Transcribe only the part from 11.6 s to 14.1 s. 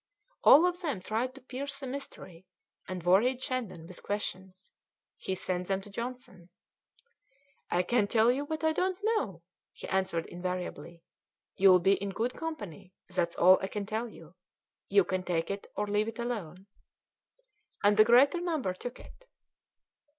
be in good company, that's all I can tell